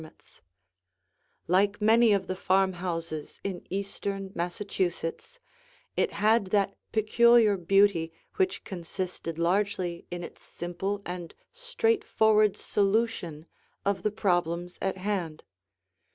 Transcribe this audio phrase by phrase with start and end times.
[0.01, 5.39] [Illustration: THREE ACRES FRONT VIEW] Like many of the farmhouses in eastern Massachusetts,
[5.95, 13.45] it had that peculiar beauty which consisted largely in its simple and straightforward solution
[13.85, 15.43] of the problems at hand.